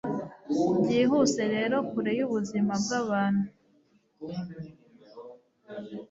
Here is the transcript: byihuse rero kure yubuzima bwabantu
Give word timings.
byihuse 0.79 1.41
rero 1.55 1.75
kure 1.89 2.11
yubuzima 2.19 2.73
bwabantu 2.83 3.45